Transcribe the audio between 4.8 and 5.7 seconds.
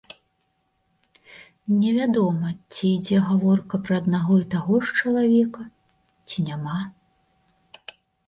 ж чалавека,